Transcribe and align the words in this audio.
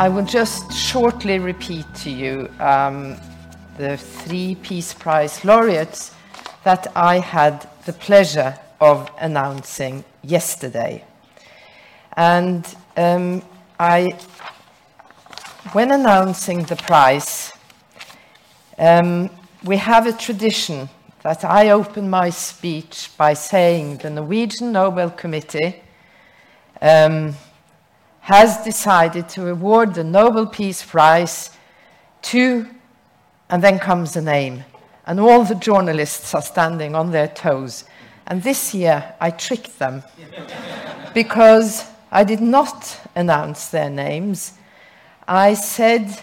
I 0.00 0.08
will 0.08 0.24
just 0.24 0.72
shortly 0.72 1.38
repeat 1.38 1.84
to 1.96 2.10
you 2.10 2.48
um, 2.58 3.18
the 3.76 3.98
three 3.98 4.54
Peace 4.54 4.94
Prize 4.94 5.44
laureates 5.44 6.14
that 6.64 6.86
I 6.96 7.18
had 7.18 7.68
the 7.84 7.92
pleasure 7.92 8.58
of 8.80 9.10
announcing 9.18 10.02
yesterday. 10.22 11.04
And 12.16 12.64
um, 12.96 13.42
I, 13.78 14.18
when 15.72 15.90
announcing 15.90 16.62
the 16.62 16.76
prize, 16.76 17.52
um, 18.78 19.28
we 19.64 19.76
have 19.76 20.06
a 20.06 20.14
tradition 20.14 20.88
that 21.22 21.44
I 21.44 21.68
open 21.68 22.08
my 22.08 22.30
speech 22.30 23.10
by 23.18 23.34
saying 23.34 23.98
the 23.98 24.08
Norwegian 24.08 24.72
Nobel 24.72 25.10
Committee 25.10 25.82
um, 26.80 27.34
has 28.30 28.62
decided 28.62 29.28
to 29.28 29.48
award 29.48 29.92
the 29.92 30.04
Nobel 30.04 30.46
Peace 30.46 30.84
Prize 30.84 31.50
to, 32.22 32.64
and 33.48 33.60
then 33.60 33.80
comes 33.80 34.14
the 34.14 34.22
name. 34.22 34.62
And 35.04 35.18
all 35.18 35.42
the 35.42 35.56
journalists 35.56 36.32
are 36.32 36.40
standing 36.40 36.94
on 36.94 37.10
their 37.10 37.26
toes. 37.26 37.82
And 38.28 38.40
this 38.40 38.72
year 38.72 39.16
I 39.20 39.30
tricked 39.30 39.80
them 39.80 40.04
because 41.12 41.84
I 42.12 42.22
did 42.22 42.40
not 42.40 43.00
announce 43.16 43.66
their 43.66 43.90
names. 43.90 44.52
I 45.26 45.54
said 45.54 46.22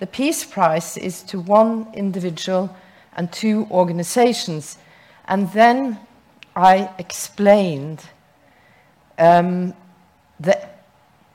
the 0.00 0.06
Peace 0.06 0.44
Prize 0.44 0.98
is 0.98 1.22
to 1.22 1.40
one 1.40 1.86
individual 1.94 2.76
and 3.16 3.32
two 3.32 3.66
organizations. 3.70 4.76
And 5.26 5.50
then 5.52 5.98
I 6.54 6.90
explained 6.98 8.04
um, 9.18 9.72
the 10.38 10.77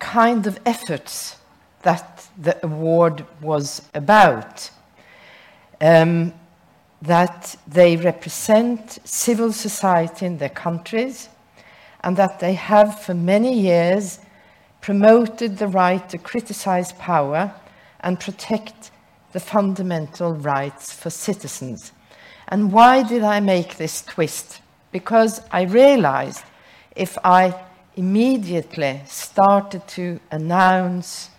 kind 0.04 0.46
of 0.48 0.59
efforts 0.66 1.38
that 1.82 2.28
the 2.38 2.56
award 2.66 3.26
was 3.42 3.82
about. 3.94 4.70
Um, 5.80 6.34
that 7.02 7.56
they 7.68 7.98
represent 7.98 9.00
civil 9.04 9.52
society 9.52 10.26
in 10.26 10.38
their 10.38 10.50
countries, 10.50 11.30
and 12.02 12.16
that 12.18 12.40
they 12.40 12.54
have 12.54 13.02
for 13.02 13.14
many 13.14 13.54
years 13.60 14.20
promoted 14.80 15.58
the 15.58 15.68
right 15.68 16.08
to 16.10 16.17
criticize 16.17 16.94
power 16.94 17.54
and 18.00 18.20
protect 18.20 18.92
the 19.34 19.40
fundamental 19.40 20.34
rights 20.34 20.94
for 20.94 21.10
citizens. 21.10 21.92
And 22.48 22.72
why 22.72 23.04
did 23.04 23.23
I 23.23 23.40
make 23.40 23.76
this 23.76 24.02
twist? 24.02 24.62
Because 24.92 25.42
I 25.52 25.64
realized 25.64 26.44
if 26.95 27.17
I 27.23 27.56
immediately 27.95 29.02
started 29.05 29.88
to 29.88 30.19
announce 30.31 31.30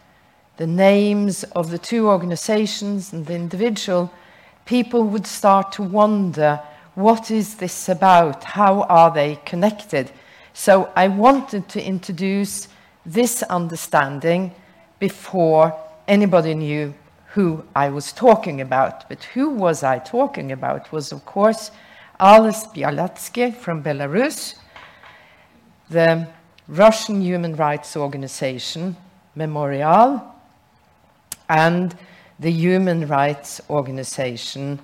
the 0.56 0.66
names 0.66 1.42
of 1.56 1.70
the 1.70 1.78
two 1.78 2.08
organizations 2.08 3.12
and 3.12 3.26
the 3.26 3.34
individual, 3.34 4.12
people 4.64 5.02
would 5.04 5.26
start 5.26 5.72
to 5.72 5.82
wonder 5.82 6.60
what 6.94 7.30
is 7.30 7.56
this 7.56 7.88
about? 7.88 8.44
How 8.44 8.82
are 8.82 9.12
they 9.12 9.36
connected? 9.44 10.12
So 10.52 10.92
I 10.94 11.08
wanted 11.08 11.68
to 11.70 11.84
introduce 11.84 12.68
this 13.04 13.42
understanding 13.42 14.54
before 15.00 15.76
anybody 16.06 16.54
knew 16.54 16.94
who 17.32 17.64
I 17.74 17.88
was 17.88 18.12
talking 18.12 18.60
about. 18.60 19.08
But 19.08 19.24
who 19.24 19.50
was 19.50 19.82
I 19.82 19.98
talking 19.98 20.52
about 20.52 20.92
was, 20.92 21.10
of 21.10 21.26
course, 21.26 21.72
Ales 22.20 22.68
Bialiatski 22.68 23.56
from 23.56 23.82
Belarus, 23.82 24.54
the 25.90 26.28
Russian 26.68 27.20
human 27.20 27.56
rights 27.56 27.96
organization 27.96 28.96
Memorial, 29.34 30.22
and 31.48 31.96
the 32.38 32.50
human 32.50 33.06
rights 33.06 33.60
organization 33.68 34.78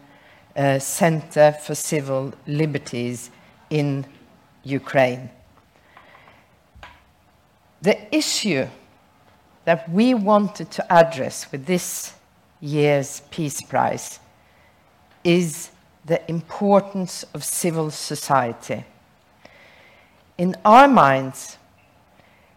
uh, 0.57 0.79
Center 0.79 1.53
for 1.53 1.75
Civil 1.75 2.33
Liberties 2.47 3.31
in 3.71 4.05
Ukraine. 4.65 5.31
The 7.81 8.15
issue 8.15 8.67
that 9.65 9.89
we 9.89 10.15
wanted 10.15 10.71
to 10.73 10.93
address 10.93 11.51
with 11.53 11.67
this 11.67 12.15
year's 12.61 13.23
Peace 13.31 13.63
Prize 13.63 14.19
is 15.23 15.71
the 16.05 16.29
importance 16.29 17.25
of 17.35 17.45
civil 17.45 17.91
society. 17.91 18.85
In 20.37 20.57
our 20.65 20.89
minds, 20.89 21.57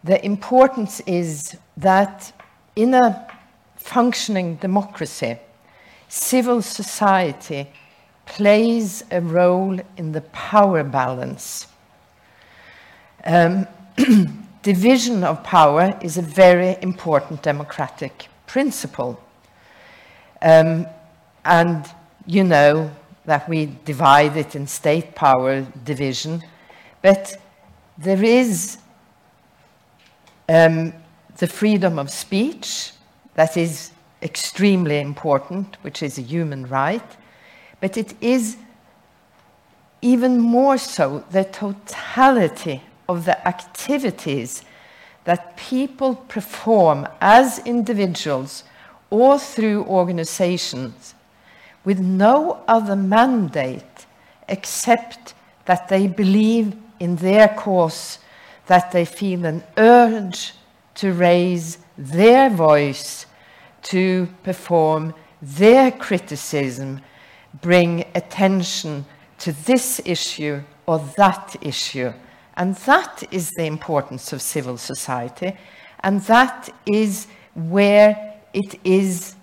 the 0.03 0.23
importance 0.25 0.99
is 1.01 1.55
that 1.77 2.33
in 2.75 2.93
a 2.93 3.27
functioning 3.77 4.55
democracy, 4.55 5.37
civil 6.07 6.61
society 6.61 7.67
plays 8.25 9.03
a 9.11 9.21
role 9.21 9.79
in 9.97 10.11
the 10.11 10.21
power 10.21 10.83
balance. 10.83 11.67
Um, 13.25 13.67
division 14.61 15.23
of 15.23 15.43
power 15.43 15.97
is 16.01 16.17
a 16.17 16.21
very 16.21 16.77
important 16.81 17.41
democratic 17.41 18.27
principle. 18.47 19.21
Um, 20.41 20.87
and 21.45 21.85
you 22.25 22.43
know 22.43 22.91
that 23.25 23.47
we 23.47 23.77
divide 23.85 24.35
it 24.37 24.55
in 24.55 24.67
state 24.67 25.15
power 25.15 25.61
division, 25.83 26.43
but 27.01 27.37
there 27.97 28.23
is 28.23 28.77
um, 30.49 30.93
the 31.37 31.47
freedom 31.47 31.99
of 31.99 32.09
speech, 32.09 32.91
that 33.35 33.57
is 33.57 33.91
extremely 34.21 34.99
important, 34.99 35.77
which 35.81 36.03
is 36.03 36.17
a 36.17 36.21
human 36.21 36.67
right, 36.67 37.17
but 37.79 37.97
it 37.97 38.13
is 38.21 38.57
even 40.01 40.39
more 40.39 40.77
so 40.77 41.23
the 41.31 41.43
totality 41.45 42.81
of 43.07 43.25
the 43.25 43.47
activities 43.47 44.63
that 45.23 45.55
people 45.55 46.15
perform 46.15 47.07
as 47.21 47.59
individuals 47.65 48.63
or 49.09 49.39
through 49.39 49.83
organizations 49.85 51.15
with 51.85 51.99
no 51.99 52.63
other 52.67 52.95
mandate 52.95 54.05
except 54.47 55.33
that 55.65 55.87
they 55.87 56.07
believe 56.07 56.75
in 56.99 57.15
their 57.17 57.47
cause, 57.47 58.19
that 58.67 58.91
they 58.91 59.05
feel 59.05 59.45
an 59.45 59.63
urge 59.77 60.53
to 60.95 61.11
raise 61.11 61.79
their 61.97 62.49
voice, 62.49 63.25
to 63.81 64.27
perform 64.43 65.13
their 65.41 65.91
criticism, 65.91 67.01
bring 67.61 68.05
attention 68.15 69.05
to 69.39 69.51
this 69.65 70.01
issue 70.05 70.61
or 70.85 70.99
that 71.17 71.55
issue. 71.61 72.13
And 72.55 72.75
that 72.75 73.23
is 73.31 73.51
the 73.51 73.65
importance 73.65 74.31
of 74.31 74.41
civil 74.41 74.77
society, 74.77 75.57
and 76.01 76.21
that 76.21 76.69
is 76.85 77.27
where 77.55 78.35
it 78.53 78.79
is 78.83 79.35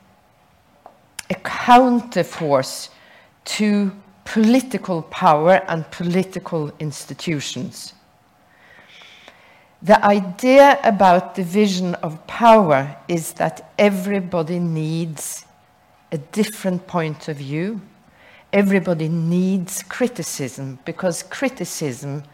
a 1.28 1.34
counterforce 1.34 2.88
to 3.44 3.92
political 4.24 5.02
power 5.02 5.62
and 5.68 5.88
political 5.90 6.72
institutions. 6.78 7.94
The 9.82 10.04
idea 10.04 10.78
about 10.84 11.34
division 11.34 11.94
of 11.96 12.26
power 12.26 12.96
is 13.08 13.32
that 13.34 13.72
everybody 13.78 14.58
needs 14.58 15.46
a 16.12 16.18
different 16.18 16.86
point 16.86 17.28
of 17.28 17.38
view. 17.38 17.80
Everybody 18.52 19.08
needs 19.08 19.82
criticism 19.84 20.78
because 20.84 21.22
criticism 21.22 22.24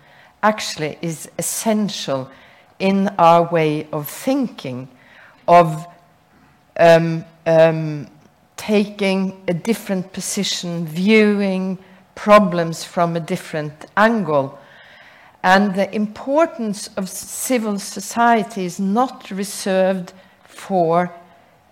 actually 0.42 0.98
is 1.02 1.30
essential 1.38 2.30
in 2.78 3.08
our 3.18 3.48
way 3.50 3.86
of 3.92 4.08
thinking, 4.08 4.88
of 5.46 5.86
um, 6.80 7.24
um, 7.46 8.08
taking 8.56 9.40
a 9.46 9.54
different 9.54 10.12
position, 10.12 10.86
viewing 10.86 11.78
problems 12.16 12.82
from 12.82 13.14
a 13.14 13.20
different 13.20 13.86
angle. 13.96 14.58
And 15.46 15.76
the 15.76 15.94
importance 15.94 16.90
of 16.96 17.08
civil 17.08 17.78
society 17.78 18.64
is 18.64 18.80
not 18.80 19.30
reserved 19.30 20.12
for 20.42 21.14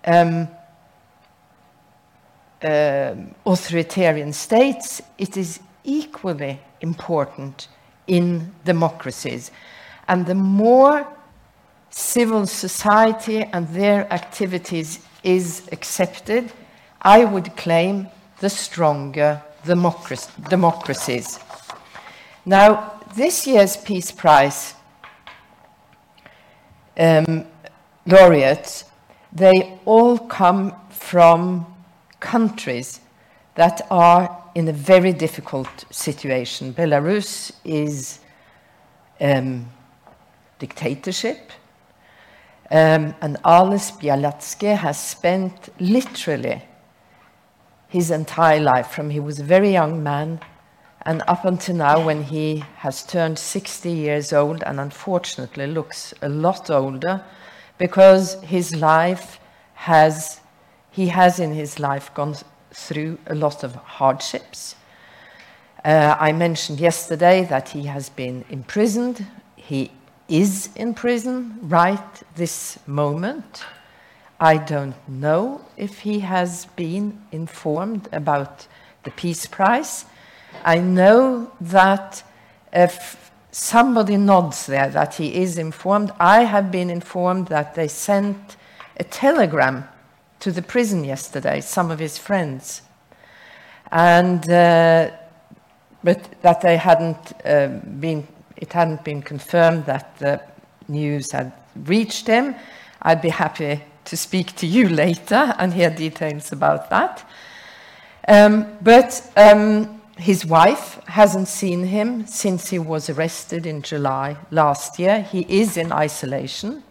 um, 0.06 0.47
uh, 2.62 3.17
authoritarian 3.44 4.32
states, 4.32 5.03
it 5.19 5.37
is 5.37 5.59
equally 5.82 6.61
important 6.82 7.67
in 8.06 8.55
democracies. 8.65 9.50
And 10.06 10.25
the 10.25 10.37
more 10.37 11.05
civil 11.91 12.47
society 12.47 13.43
and 13.43 13.67
their 13.70 14.06
activities 14.12 15.00
is 15.25 15.69
accepted, 15.73 16.53
I 17.03 17.25
would 17.25 17.56
claim 17.56 18.06
the 18.38 18.50
stronger 18.50 19.43
democracies. 19.65 21.41
Now, 22.47 22.94
this 23.17 23.47
year's 23.47 23.77
Peace 23.77 24.11
Prize 24.11 24.75
um, 26.99 27.47
laureates, 28.07 28.85
they 29.33 29.79
all 29.85 30.19
come 30.19 30.75
from 30.91 31.67
countries 32.21 33.01
that 33.55 33.87
are 33.91 34.43
in 34.55 34.69
a 34.69 34.73
very 34.73 35.13
difficult 35.13 35.85
situation. 35.91 36.73
Belarus 36.73 37.53
is 37.65 38.21
um, 39.21 39.69
dictatorship, 40.59 41.53
um, 42.71 43.15
and 43.21 43.37
Ales 43.47 43.93
Bialiatski 43.93 44.77
has 44.77 44.99
spent 44.99 45.69
literally 45.81 46.63
his 47.89 48.11
entire 48.11 48.61
life, 48.61 48.89
from 48.89 49.11
he 49.11 49.21
was 49.21 49.39
a 49.39 49.45
very 49.45 49.71
young 49.71 50.03
man 50.03 50.41
and 51.06 51.23
up 51.27 51.45
until 51.45 51.77
now 51.77 52.05
when 52.05 52.23
he 52.23 52.65
has 52.77 53.03
turned 53.03 53.39
60 53.39 53.91
years 53.91 54.33
old 54.33 54.62
and 54.62 54.81
unfortunately 54.81 55.67
looks 55.67 56.15
a 56.23 56.29
lot 56.29 56.71
older 56.71 57.23
because 57.77 58.41
his 58.43 58.75
life 58.75 59.39
has, 59.75 60.41
he 60.91 61.09
has 61.09 61.39
in 61.39 61.53
his 61.53 61.79
life 61.79 62.12
gone 62.15 62.35
through 62.73 63.19
a 63.27 63.35
lot 63.35 63.62
of 63.62 63.75
hardships. 63.75 64.77
Uh, 65.85 66.17
I 66.19 66.33
mentioned 66.33 66.81
yesterday 66.81 67.45
that 67.45 67.69
he 67.69 67.83
has 67.83 68.09
been 68.09 68.45
imprisoned. 68.49 69.27
He 69.56 69.91
is 70.29 70.71
in 70.75 70.95
prison 70.95 71.59
right 71.62 72.23
this 72.37 72.79
moment. 72.87 73.65
I 74.41 74.56
don't 74.56 74.97
know 75.06 75.61
if 75.77 76.01
he 76.01 76.21
has 76.21 76.65
been 76.77 77.21
informed 77.31 78.09
about 78.12 78.67
the 79.03 79.11
Peace 79.11 79.45
Prize. 79.45 80.06
I 80.65 80.79
know 80.79 81.51
that 81.61 82.23
if 82.73 83.31
somebody 83.51 84.17
nods 84.17 84.67
there 84.67 84.89
that 84.91 85.15
he 85.15 85.35
is 85.35 85.59
informed, 85.59 86.12
I 86.19 86.45
have 86.45 86.71
been 86.71 86.91
informed 86.91 87.49
that 87.49 87.75
they 87.75 87.89
sent 87.89 88.56
a 88.99 89.05
telegram 89.05 89.89
to 90.41 90.51
the 90.53 90.62
prison 90.62 91.05
yesterday, 91.05 91.61
some 91.61 91.91
of 91.91 91.99
his 91.99 92.19
friends, 92.19 92.83
and 93.91 94.49
uh, 94.51 95.11
but 96.03 96.43
that 96.43 96.61
they 96.61 96.77
hadn't 96.77 97.33
uh, 97.47 97.69
been, 97.99 98.29
it 98.56 98.73
hadn't 98.73 99.05
been 99.05 99.23
confirmed 99.23 99.87
that 99.87 100.19
the 100.19 100.41
news 100.87 101.33
had 101.33 101.53
reached 101.87 102.27
him. 102.27 102.55
I'd 103.01 103.23
be 103.23 103.31
happy 103.31 103.83
to 104.05 104.17
speak 104.17 104.55
to 104.56 104.67
you 104.67 104.89
later 105.05 105.55
and 105.59 105.73
hear 105.73 105.91
details 105.91 106.53
about 106.53 106.91
that. 106.91 107.29
Um, 108.29 108.77
but 108.83 109.31
um, 109.37 109.94
his 110.17 110.47
wife 110.47 111.01
hasn't 111.07 111.49
seen 111.49 111.85
him 111.85 112.27
since 112.27 112.69
he 112.71 112.79
was 112.79 113.11
arrested 113.11 113.67
in 113.67 113.83
July 113.83 114.37
last 114.51 114.99
year. 114.99 115.23
He 115.23 115.41
is 115.49 115.77
in 115.77 115.91
isolation 115.91 116.85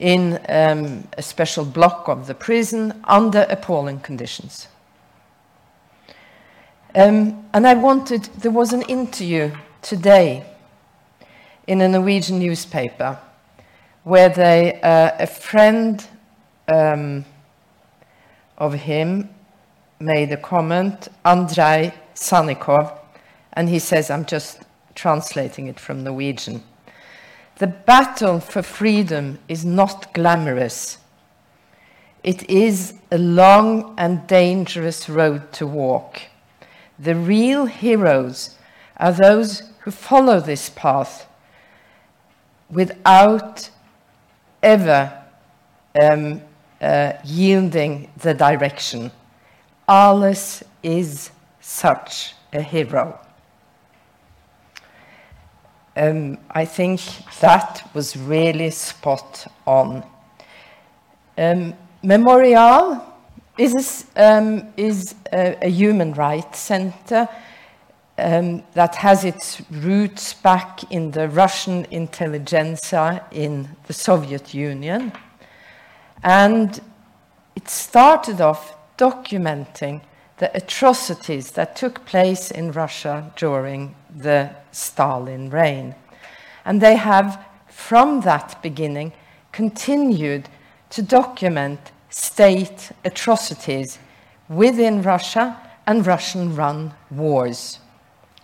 in 0.00 0.40
um, 0.48 1.06
a 1.16 1.22
special 1.22 1.64
block 1.64 2.08
of 2.08 2.26
the 2.26 2.34
prison 2.34 3.00
under 3.04 3.46
appalling 3.48 4.00
conditions. 4.00 4.68
Um, 6.94 7.44
and 7.52 7.66
I 7.66 7.74
wanted, 7.74 8.24
there 8.38 8.50
was 8.50 8.72
an 8.72 8.82
interview 8.82 9.52
today 9.82 10.46
in 11.66 11.80
a 11.80 11.88
Norwegian 11.88 12.38
newspaper 12.38 13.18
where 14.02 14.28
they, 14.28 14.80
uh, 14.80 15.10
a 15.18 15.26
friend 15.26 16.06
um, 16.68 17.24
of 18.56 18.74
him 18.74 19.28
made 20.00 20.32
a 20.32 20.36
comment, 20.36 21.08
Andrei 21.24 21.92
Sannikov, 22.14 22.98
and 23.52 23.68
he 23.68 23.78
says, 23.78 24.10
I'm 24.10 24.24
just 24.24 24.62
translating 24.94 25.66
it 25.66 25.80
from 25.80 26.04
Norwegian. 26.04 26.62
The 27.58 27.66
battle 27.68 28.40
for 28.40 28.62
freedom 28.62 29.38
is 29.48 29.64
not 29.64 30.12
glamorous. 30.12 30.98
It 32.22 32.48
is 32.50 32.94
a 33.12 33.18
long 33.18 33.94
and 33.98 34.26
dangerous 34.26 35.08
road 35.08 35.52
to 35.52 35.66
walk. 35.66 36.22
The 36.98 37.14
real 37.14 37.66
heroes 37.66 38.56
are 38.96 39.12
those 39.12 39.62
who 39.80 39.90
follow 39.90 40.40
this 40.40 40.70
path 40.70 41.26
without 42.70 43.70
ever 44.62 45.24
um, 46.00 46.40
uh, 46.80 47.12
yielding 47.24 48.10
the 48.16 48.34
direction. 48.34 49.10
Ales 49.88 50.62
is 50.82 51.30
such 51.64 52.34
a 52.52 52.60
hero. 52.60 53.18
Um, 55.96 56.38
I 56.50 56.66
think 56.66 57.00
that 57.40 57.88
was 57.94 58.16
really 58.16 58.70
spot 58.70 59.46
on. 59.66 60.04
Um, 61.38 61.74
Memorial 62.02 63.02
is, 63.56 64.04
um, 64.14 64.74
is 64.76 65.14
a, 65.32 65.56
a, 65.62 65.70
human 65.70 66.12
rights 66.12 66.58
center 66.58 67.28
um, 68.18 68.62
that 68.74 68.96
has 68.96 69.24
its 69.24 69.62
roots 69.70 70.34
back 70.34 70.92
in 70.92 71.12
the 71.12 71.28
Russian 71.30 71.86
intelligentsia 71.90 73.24
in 73.30 73.70
the 73.86 73.94
Soviet 73.94 74.52
Union. 74.52 75.12
And 76.22 76.78
it 77.56 77.70
started 77.70 78.42
off 78.42 78.76
documenting 78.98 80.02
the 80.38 80.54
atrocities 80.56 81.52
that 81.52 81.76
took 81.76 82.04
place 82.04 82.50
in 82.50 82.72
Russia 82.72 83.32
during 83.36 83.94
the 84.14 84.50
Stalin 84.72 85.50
reign. 85.50 85.94
And 86.64 86.80
they 86.80 86.96
have, 86.96 87.44
from 87.68 88.22
that 88.22 88.60
beginning, 88.62 89.12
continued 89.52 90.48
to 90.90 91.02
document 91.02 91.92
state 92.10 92.90
atrocities 93.04 93.98
within 94.48 95.02
Russia 95.02 95.60
and 95.86 96.06
Russian 96.06 96.56
run 96.56 96.94
wars 97.10 97.78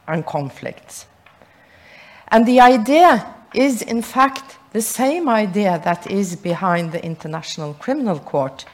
and 0.06 0.24
conflicts. 0.26 1.06
And 2.28 2.46
the 2.46 2.60
idea 2.60 3.34
is, 3.54 3.82
in 3.82 4.02
fact, 4.02 4.58
the 4.72 4.82
same 4.82 5.28
idea 5.28 5.80
that 5.84 6.08
is 6.10 6.36
behind 6.36 6.92
the 6.92 7.04
International 7.04 7.74
Criminal 7.74 8.20
Court 8.20 8.64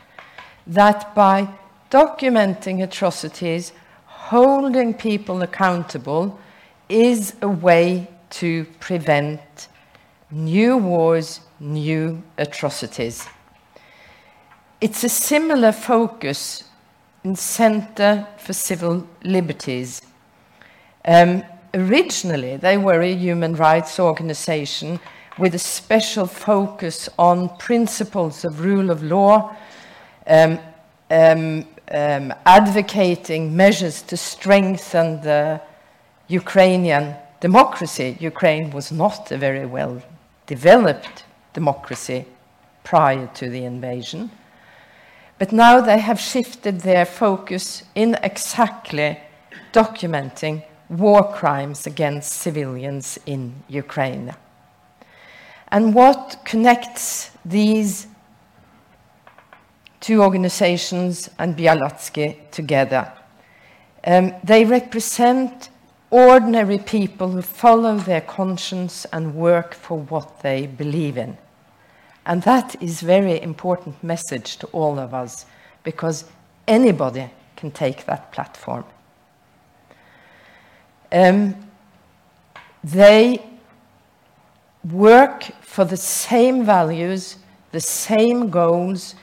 that 0.66 1.14
by 1.14 1.48
documenting 1.90 2.82
atrocities, 2.82 3.72
holding 4.06 4.94
people 4.94 5.42
accountable, 5.42 6.38
is 6.88 7.34
a 7.42 7.48
way 7.48 8.08
to 8.30 8.64
prevent 8.80 9.68
new 10.31 10.76
wars, 10.76 11.40
new 11.60 12.22
atrocities. 12.38 13.26
It's 14.81 15.05
a 15.05 15.08
similar 15.08 15.72
focus 15.72 16.64
in 17.24 17.34
Center 17.34 18.26
for 18.38 18.52
Civil 18.52 19.06
Liberties. 19.22 20.02
Um, 21.05 21.44
originally, 21.72 22.56
they 22.56 22.76
were 22.76 23.00
a 23.00 23.14
human 23.14 23.55
rights 23.55 23.98
organization 23.98 25.00
with 25.38 25.55
a 25.55 25.58
special 25.58 26.26
focus 26.26 27.08
on 27.19 27.56
principles 27.58 28.44
of 28.44 28.60
rule 28.60 28.90
of 28.90 29.02
law, 29.02 29.55
um, 30.26 30.58
um, 31.10 31.66
um, 31.90 32.32
advocating 32.44 33.56
measures 33.56 34.02
to 34.02 34.16
strengthen 34.16 35.20
the 35.22 35.60
Ukrainian 36.28 37.14
democracy. 37.40 38.16
Ukraine 38.20 38.70
was 38.70 38.90
not 38.90 39.31
a 39.31 39.38
very 39.38 39.66
well 39.66 40.02
developed 40.46 41.24
democracy 41.52 42.24
prior 42.84 43.28
to 43.34 43.48
the 43.48 43.64
invasion. 43.64 44.31
But 45.38 45.52
now 45.52 45.81
they 45.81 45.98
have 45.98 46.19
shifted 46.19 46.81
their 46.81 47.05
focus 47.05 47.82
in 47.94 48.16
exactly 48.22 49.19
documenting 49.72 50.62
war 50.88 51.32
crimes 51.32 51.86
against 51.86 52.32
civilians 52.32 53.19
in 53.26 53.55
Ukraine. 53.69 54.34
And 55.69 55.94
what 55.94 56.38
connects 56.44 57.31
these 57.44 58.06
two 60.00 60.22
organizations 60.22 61.31
and 61.38 61.56
Bialiatski 61.56 62.50
together. 62.50 63.12
Um, 64.05 64.34
they 64.44 64.65
represent 64.65 65.70
ordinary 66.10 66.79
people 66.79 67.31
who 67.31 67.43
follow 67.43 67.96
their 67.96 68.20
conscience 68.20 69.05
and 69.12 69.34
work 69.34 69.74
for 69.74 69.98
what 69.98 70.41
they 70.41 70.67
believe 70.67 71.17
in. 71.17 71.36
And 72.24 72.43
that 72.43 72.81
is 72.82 73.03
a 73.03 73.06
very 73.06 73.41
important 73.41 74.03
message 74.03 74.56
to 74.58 74.67
all 74.69 74.98
of 74.98 75.15
us 75.15 75.46
because 75.82 76.24
anybody 76.67 77.31
can 77.56 77.70
take 77.70 78.05
that 78.06 78.32
platform. 78.32 78.84
Um, 81.12 81.55
they 82.82 83.44
work 84.84 85.44
for 85.60 85.84
the 85.84 85.96
same 85.96 86.65
values, 86.65 87.36
the 87.72 87.81
same 87.81 88.50
goals, 88.50 89.15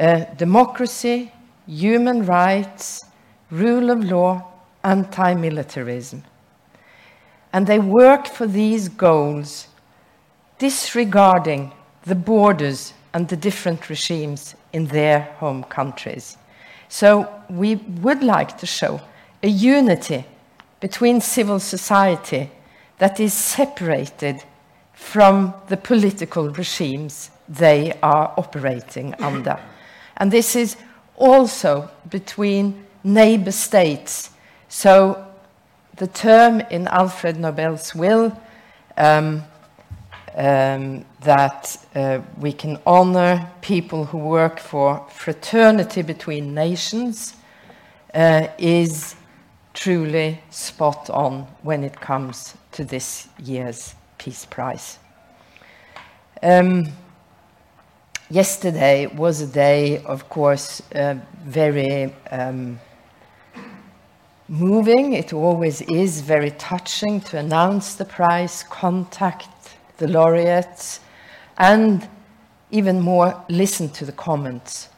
uh, 0.00 0.24
democracy, 0.36 1.30
human 1.66 2.24
rights, 2.24 3.04
rule 3.50 3.90
of 3.90 4.02
law, 4.02 4.42
anti 4.82 5.34
militarism. 5.34 6.24
And 7.52 7.66
they 7.66 7.78
work 7.78 8.26
for 8.26 8.46
these 8.46 8.88
goals, 8.88 9.68
disregarding 10.58 11.72
the 12.04 12.14
borders 12.14 12.94
and 13.12 13.28
the 13.28 13.36
different 13.36 13.90
regimes 13.90 14.54
in 14.72 14.86
their 14.86 15.20
home 15.38 15.64
countries. 15.64 16.38
So 16.88 17.28
we 17.50 17.74
would 17.76 18.22
like 18.22 18.56
to 18.58 18.66
show 18.66 19.00
a 19.42 19.48
unity 19.48 20.24
between 20.80 21.20
civil 21.20 21.60
society 21.60 22.50
that 22.98 23.20
is 23.20 23.34
separated 23.34 24.42
from 24.94 25.54
the 25.68 25.76
political 25.76 26.50
regimes 26.50 27.30
they 27.48 27.92
are 28.02 28.32
operating 28.36 29.14
under. 29.20 29.58
And 30.20 30.30
this 30.30 30.54
is 30.54 30.76
also 31.16 31.90
between 32.08 32.86
neighbor 33.02 33.50
states. 33.50 34.30
So 34.68 35.26
the 35.96 36.06
term 36.06 36.60
in 36.70 36.86
Alfred 36.88 37.38
Nobel's 37.38 37.94
will 37.94 38.38
um, 38.96 39.42
um, 40.36 41.04
that 41.22 41.76
uh, 41.94 42.20
we 42.38 42.52
can 42.52 42.78
honor 42.86 43.50
people 43.62 44.04
who 44.04 44.18
work 44.18 44.60
for 44.60 45.06
fraternity 45.10 46.02
between 46.02 46.54
nations 46.54 47.34
uh, 48.14 48.46
is 48.58 49.16
truly 49.72 50.40
spot 50.50 51.10
on 51.10 51.42
when 51.62 51.82
it 51.82 52.00
comes 52.00 52.54
to 52.72 52.84
this 52.84 53.28
year's 53.38 53.94
Peace 54.18 54.44
Prize. 54.44 54.98
Um, 56.42 56.86
yesterday 58.30 59.06
was 59.06 59.40
a 59.40 59.46
day, 59.46 60.02
of 60.04 60.28
course, 60.28 60.82
uh, 60.94 61.16
very 61.44 62.14
um, 62.30 62.78
moving. 64.48 65.12
It 65.14 65.32
always 65.32 65.82
is 65.82 66.20
very 66.20 66.52
touching 66.52 67.20
to 67.22 67.38
announce 67.38 67.94
the 67.94 68.04
prize, 68.04 68.62
contact 68.62 69.48
the 69.98 70.08
laureates, 70.08 71.00
and 71.58 72.08
even 72.70 73.00
more, 73.00 73.44
listen 73.48 73.88
to 73.90 74.04
the 74.04 74.12
comments. 74.12 74.88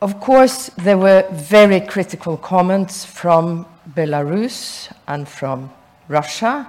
Of 0.00 0.20
course, 0.20 0.70
there 0.78 0.98
were 0.98 1.26
very 1.32 1.80
critical 1.80 2.36
comments 2.36 3.04
from 3.04 3.66
Belarus 3.94 4.92
and 5.08 5.28
from 5.28 5.70
Russia, 6.08 6.68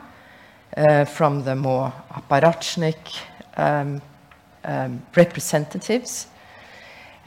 uh, 0.75 1.05
from 1.05 1.43
the 1.43 1.55
more 1.55 1.93
apparatchik 2.11 3.19
um, 3.57 4.01
um, 4.65 5.01
representatives. 5.15 6.27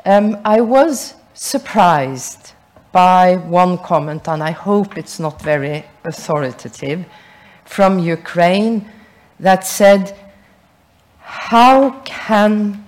Um, 0.04 0.38
I 0.44 0.60
was 0.60 1.14
surprised 1.34 2.52
by 2.92 3.36
one 3.36 3.78
comment, 3.78 4.28
and 4.28 4.42
I 4.42 4.50
hope 4.50 4.96
it's 4.96 5.18
not 5.20 5.40
very 5.42 5.84
authoritative, 6.04 7.04
from 7.64 7.98
Ukraine 7.98 8.90
that 9.40 9.66
said, 9.66 10.16
How 11.20 12.00
can 12.00 12.84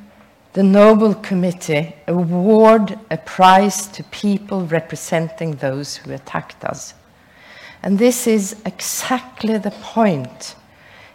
the 0.52 0.62
Nobel 0.62 1.14
Committee 1.14 1.94
award 2.08 2.98
a 3.10 3.18
prize 3.18 3.86
to 3.88 4.02
people 4.04 4.66
representing 4.66 5.56
those 5.56 5.96
who 5.96 6.12
attacked 6.12 6.64
us? 6.64 6.94
And 7.82 7.98
this 7.98 8.26
is 8.26 8.56
exactly 8.66 9.56
the 9.58 9.70
point. 9.70 10.54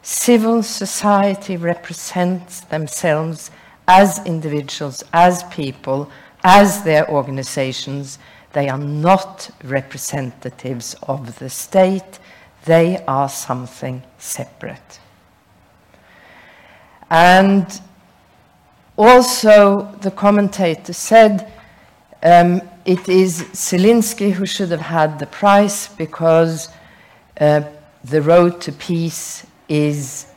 Civil 0.07 0.61
society 0.61 1.57
represents 1.57 2.59
themselves 2.59 3.49
as 3.87 4.23
individuals, 4.27 5.03
as 5.11 5.41
people, 5.45 6.11
as 6.43 6.83
their 6.83 7.09
organizations. 7.09 8.19
They 8.53 8.69
are 8.69 8.77
not 8.77 9.49
representatives 9.63 10.95
of 11.07 11.39
the 11.39 11.49
state, 11.49 12.19
they 12.65 13.03
are 13.07 13.27
something 13.27 14.03
separate. 14.19 14.99
And 17.09 17.65
also, 18.97 19.91
the 20.01 20.11
commentator 20.11 20.93
said 20.93 21.51
um, 22.21 22.61
it 22.85 23.09
is 23.09 23.41
Zelensky 23.53 24.33
who 24.33 24.45
should 24.45 24.69
have 24.69 24.81
had 24.81 25.17
the 25.17 25.25
prize 25.25 25.87
because 25.97 26.69
uh, 27.41 27.61
the 28.03 28.21
road 28.21 28.61
to 28.61 28.71
peace 28.71 29.47
is 29.67 30.27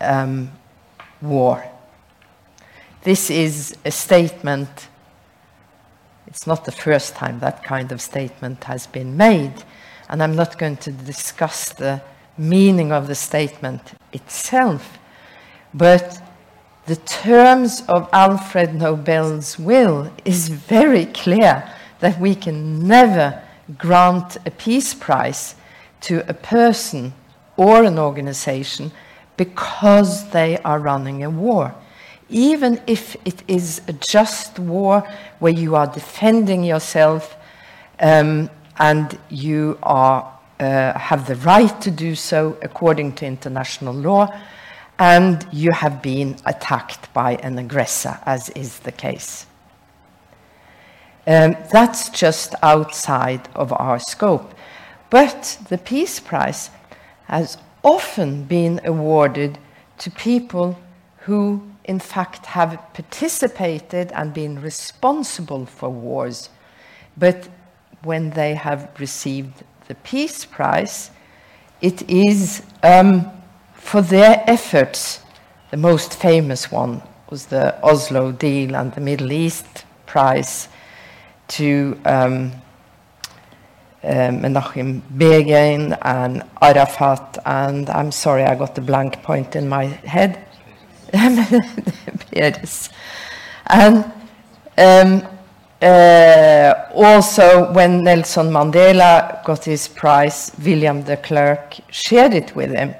um, 0.00 0.50
war. 1.20 1.64
This 3.02 3.30
is 3.30 3.76
a 3.84 3.90
statement, 3.90 4.88
it's 6.26 6.46
not 6.46 6.64
the 6.64 6.72
first 6.72 7.14
time 7.14 7.40
that 7.40 7.64
kind 7.64 7.90
of 7.92 8.00
statement 8.00 8.64
has 8.64 8.86
been 8.86 9.16
made, 9.16 9.64
and 10.08 10.22
I'm 10.22 10.36
not 10.36 10.58
going 10.58 10.76
to 10.78 10.92
discuss 10.92 11.70
the 11.70 12.02
meaning 12.38 12.92
of 12.92 13.06
the 13.06 13.14
statement 13.14 13.92
itself, 14.12 14.98
but 15.74 16.20
the 16.86 16.96
terms 16.96 17.82
of 17.88 18.08
Alfred 18.12 18.74
Nobel's 18.74 19.58
will 19.58 20.12
is 20.24 20.48
very 20.48 21.06
clear 21.06 21.68
that 22.00 22.20
we 22.20 22.34
can 22.34 22.86
never 22.86 23.40
grant 23.78 24.36
a 24.44 24.50
peace 24.50 24.92
prize 24.92 25.54
to 26.02 26.28
a 26.28 26.34
person 26.34 27.14
or 27.62 27.84
an 27.84 27.98
organization 27.98 28.90
because 29.36 30.30
they 30.30 30.58
are 30.58 30.80
running 30.80 31.22
a 31.22 31.30
war. 31.30 31.72
Even 32.28 32.80
if 32.86 33.16
it 33.24 33.42
is 33.46 33.80
a 33.86 33.92
just 33.92 34.58
war 34.58 35.08
where 35.38 35.52
you 35.52 35.76
are 35.76 35.86
defending 35.86 36.64
yourself 36.64 37.36
um, 38.00 38.50
and 38.78 39.16
you 39.28 39.78
are, 39.82 40.20
uh, 40.58 40.98
have 40.98 41.28
the 41.28 41.36
right 41.36 41.80
to 41.80 41.90
do 41.90 42.16
so 42.16 42.56
according 42.62 43.12
to 43.12 43.26
international 43.26 43.94
law, 43.94 44.26
and 44.98 45.46
you 45.52 45.70
have 45.72 46.02
been 46.02 46.36
attacked 46.44 47.12
by 47.12 47.36
an 47.36 47.58
aggressor, 47.58 48.18
as 48.26 48.48
is 48.50 48.80
the 48.80 48.92
case. 48.92 49.46
Um, 51.26 51.56
that's 51.72 52.08
just 52.08 52.56
outside 52.62 53.48
of 53.54 53.72
our 53.72 54.00
scope. 54.00 54.52
But 55.10 55.58
the 55.68 55.78
Peace 55.78 56.18
Prize 56.18 56.70
has 57.26 57.58
often 57.82 58.44
been 58.44 58.80
awarded 58.84 59.58
to 59.98 60.10
people 60.10 60.78
who, 61.18 61.62
in 61.84 61.98
fact, 61.98 62.46
have 62.46 62.80
participated 62.94 64.12
and 64.12 64.34
been 64.34 64.60
responsible 64.60 65.66
for 65.66 65.88
wars. 65.90 66.50
But 67.16 67.48
when 68.02 68.30
they 68.30 68.54
have 68.54 68.90
received 68.98 69.62
the 69.88 69.94
Peace 69.96 70.44
Prize, 70.44 71.10
it 71.80 72.08
is 72.08 72.62
um, 72.82 73.30
for 73.74 74.02
their 74.02 74.42
efforts. 74.46 75.20
The 75.70 75.76
most 75.76 76.14
famous 76.14 76.70
one 76.70 77.02
was 77.30 77.46
the 77.46 77.82
Oslo 77.82 78.32
deal 78.32 78.76
and 78.76 78.92
the 78.94 79.00
Middle 79.00 79.32
East 79.32 79.84
Prize 80.06 80.68
to 81.48 81.98
um, 82.04 82.52
uh, 84.04 84.30
Menachem 84.30 85.02
Begin 85.16 85.94
and 86.02 86.42
Arafat, 86.60 87.38
and 87.44 87.88
I'm 87.90 88.12
sorry, 88.12 88.44
I 88.44 88.54
got 88.54 88.74
the 88.74 88.80
blank 88.80 89.22
point 89.22 89.56
in 89.56 89.68
my 89.68 89.84
head. 89.84 90.44
And 93.66 94.04
um, 94.76 95.26
uh, 95.80 96.74
also, 96.94 97.72
when 97.72 98.04
Nelson 98.04 98.50
Mandela 98.50 99.44
got 99.44 99.64
his 99.64 99.88
prize, 99.88 100.52
William 100.64 101.02
de 101.02 101.16
Klerk 101.16 101.76
shared 101.90 102.34
it 102.34 102.54
with 102.54 102.70
him. 102.70 102.94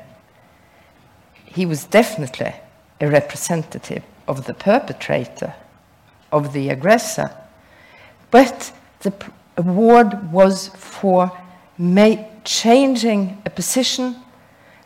He 1.45 1.67
was 1.67 1.85
definitely 1.85 2.55
a 3.01 3.09
representative 3.09 4.03
of 4.29 4.47
the 4.47 4.55
perpetrator, 4.55 5.55
of 6.31 6.53
the 6.53 6.71
aggressor. 6.71 7.31
But 8.31 8.73
the 9.01 9.13
award 9.57 10.33
was 10.33 10.69
for 10.69 11.31
changing 12.45 13.43
a 13.47 13.51
position 13.51 14.17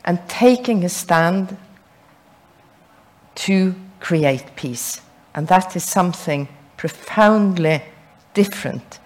and 0.04 0.18
taking 0.28 0.84
a 0.84 0.88
stand 0.88 1.56
to 3.34 3.74
create 4.00 4.56
peace. 4.56 5.00
And 5.34 5.48
that 5.48 5.76
is 5.76 5.84
something 5.84 6.48
profoundly 6.76 7.82
different 8.34 8.98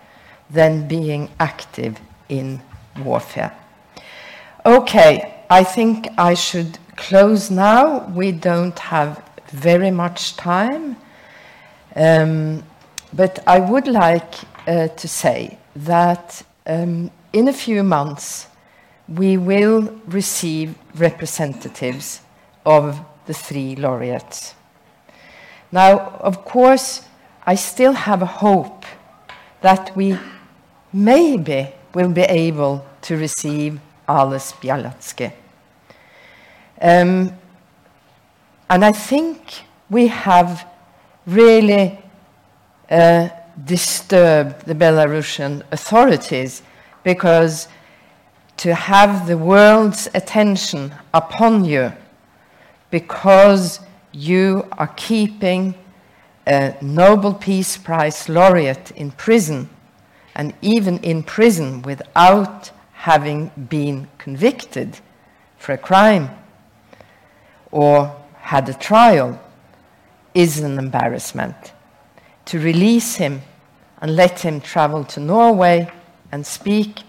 than 0.51 0.89
being 0.89 1.31
active 1.39 1.99
in 2.29 2.61
warfare. 3.05 3.57
Okay, 4.67 5.45
I 5.49 5.65
think 5.65 6.09
I 6.19 6.35
should 6.35 6.79
close 6.97 7.51
now. 7.51 8.07
We 8.09 8.33
don't 8.33 8.79
have 8.79 9.23
very 9.49 9.91
much 9.91 10.37
time. 10.37 10.97
Um, 11.97 12.63
but 13.13 13.41
I 13.47 13.59
would 13.59 13.89
like 13.89 14.35
uh, 14.71 14.87
to 14.87 15.09
say 15.09 15.59
that 15.75 16.43
um, 16.67 17.11
in 17.33 17.49
a 17.49 17.53
few 17.53 17.83
months 17.83 18.47
we 19.09 19.37
will 19.37 19.93
receive 20.07 20.77
representatives 20.95 22.21
of 22.65 23.01
the 23.27 23.35
three 23.35 23.75
laureates. 23.75 24.55
Now, 25.73 25.99
of 26.21 26.45
course, 26.45 27.03
I 27.45 27.57
still 27.57 27.93
have 27.93 28.23
a 28.23 28.27
hope 28.27 28.85
that 29.61 29.97
we 29.97 30.17
maybe 30.93 31.69
will 31.93 32.13
be 32.13 32.23
able 32.23 32.85
to 33.03 33.17
receive 33.17 33.81
Ales 34.09 34.53
Bialiatski. 34.61 35.33
Um, 36.81 37.33
and 38.69 38.85
I 38.85 38.93
think 38.93 39.65
we 39.89 40.07
have 40.07 40.65
really 41.27 41.99
uh, 42.89 43.29
disturb 43.65 44.61
the 44.65 44.75
Belarusian 44.75 45.63
authorities 45.73 46.63
because 47.03 47.69
to 48.57 48.75
have 48.75 49.27
the 49.27 49.39
world's 49.39 50.09
attention 50.15 50.95
upon 51.15 51.65
you 51.65 51.93
because 52.91 53.81
you 54.13 54.67
are 54.73 54.89
keeping 54.97 55.75
a 56.47 56.75
Nobel 56.83 57.35
Peace 57.35 57.77
Prize 57.77 58.29
laureate 58.29 58.91
in 58.93 59.13
prison, 59.13 59.69
and 60.35 60.53
even 60.63 60.99
in 60.99 61.23
prison 61.23 61.83
without 61.83 62.71
having 62.93 63.51
been 63.69 64.09
convicted 64.19 64.99
for 65.59 65.73
a 65.73 65.79
crime 65.79 66.31
or 67.71 68.17
had 68.35 68.69
a 68.69 68.75
trial, 68.75 69.41
is 70.35 70.59
an 70.59 70.79
embarrassment. 70.79 71.73
To 72.47 72.59
release 72.59 73.17
him 73.17 73.43
and 74.01 74.17
let 74.17 74.41
him 74.41 74.61
travel 74.61 75.05
to 75.05 75.21
Norway 75.21 75.91
and 76.33 76.47
speak 76.47 77.03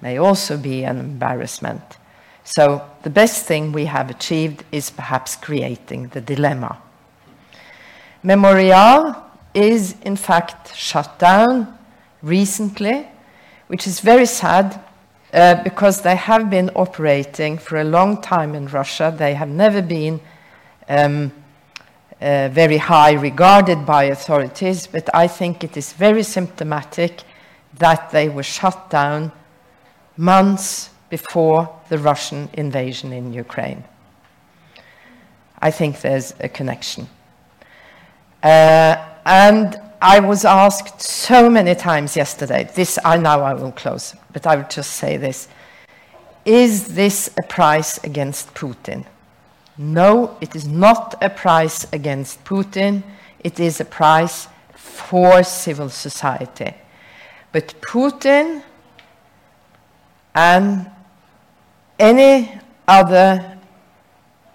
may 0.00 0.18
also 0.18 0.56
be 0.56 0.84
an 0.84 0.98
embarrassment. 0.98 1.82
So 2.44 2.88
the 3.02 3.10
best 3.10 3.44
thing 3.46 3.72
we 3.72 3.86
have 3.86 4.10
achieved 4.10 4.64
is 4.72 4.90
perhaps 4.90 5.36
creating 5.36 6.08
the 6.08 6.20
dilemma. 6.20 6.78
Memorial 8.22 9.16
is 9.54 9.96
in 10.02 10.16
fact 10.16 10.74
shut 10.74 11.18
down 11.18 11.78
recently, 12.22 13.06
which 13.66 13.86
is 13.86 14.00
very 14.00 14.26
sad 14.26 14.80
uh, 15.32 15.62
because 15.62 16.02
they 16.02 16.16
have 16.16 16.48
been 16.48 16.70
operating 16.74 17.58
for 17.58 17.78
a 17.78 17.84
long 17.84 18.20
time 18.22 18.54
in 18.54 18.66
Russia. 18.68 19.14
They 19.16 19.34
have 19.34 19.48
never 19.48 19.82
been 19.82 20.20
um, 20.88 21.32
uh, 22.20 22.48
very 22.52 22.78
high 22.78 23.12
regarded 23.12 23.86
by 23.86 24.04
authorities, 24.04 24.86
but 24.86 25.08
I 25.14 25.28
think 25.28 25.62
it 25.62 25.76
is 25.76 25.92
very 25.92 26.22
symptomatic 26.22 27.22
that 27.78 28.10
they 28.10 28.28
were 28.28 28.42
shut 28.42 28.90
down 28.90 29.32
months 30.16 30.90
before 31.10 31.68
the 31.88 31.98
Russian 31.98 32.48
invasion 32.52 33.12
in 33.12 33.32
Ukraine. 33.32 33.84
I 35.60 35.70
think 35.70 36.00
there's 36.00 36.34
a 36.40 36.48
connection. 36.48 37.08
Uh, 38.42 38.96
and 39.24 39.80
I 40.00 40.20
was 40.20 40.44
asked 40.44 41.00
so 41.00 41.50
many 41.50 41.74
times 41.74 42.16
yesterday, 42.16 42.70
this 42.74 42.98
I 43.04 43.16
know 43.16 43.40
I 43.42 43.54
will 43.54 43.72
close, 43.72 44.14
but 44.32 44.46
I 44.46 44.56
will 44.56 44.68
just 44.68 44.92
say 44.92 45.16
this. 45.16 45.48
Is 46.44 46.94
this 46.94 47.30
a 47.38 47.42
price 47.42 48.02
against 48.04 48.54
Putin? 48.54 49.04
No, 49.78 50.36
it 50.40 50.56
is 50.56 50.66
not 50.66 51.14
a 51.22 51.30
price 51.30 51.86
against 51.92 52.44
Putin. 52.44 53.04
It 53.38 53.60
is 53.60 53.80
a 53.80 53.84
price 53.84 54.48
for 54.74 55.44
civil 55.44 55.88
society. 55.88 56.74
But 57.52 57.80
Putin 57.80 58.64
and 60.34 60.90
any 61.98 62.58
other 62.88 63.58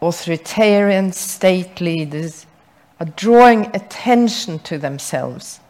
authoritarian 0.02 1.14
state 1.14 1.80
leaders 1.80 2.46
are 3.00 3.06
drawing 3.16 3.68
attention 3.74 4.60
to 4.60 4.78
themselves 4.78 5.62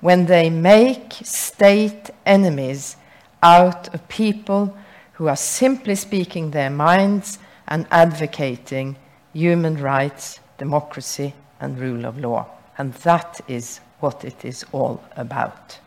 when 0.00 0.26
they 0.26 0.50
make 0.50 1.12
state 1.22 2.10
enemies 2.26 2.96
out 3.42 3.94
of 3.94 4.08
people 4.08 4.76
who 5.14 5.28
are 5.28 5.36
simply 5.36 5.94
speaking 5.94 6.50
their 6.50 6.70
minds 6.70 7.38
and 7.70 7.86
advocating 7.90 8.96
human 9.32 9.80
rights, 9.80 10.40
democracy, 10.58 11.34
and 11.60 11.78
rule 11.78 12.04
of 12.04 12.18
law. 12.18 12.46
And 12.76 12.92
that 12.94 13.40
is 13.48 13.80
what 14.00 14.24
it 14.24 14.44
is 14.44 14.64
all 14.72 15.02
about. 15.16 15.78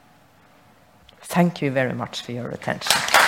Thank 1.22 1.62
you 1.62 1.72
very 1.72 1.93
much 1.93 2.22
for 2.22 2.32
your 2.32 2.50
attention. 2.50 3.23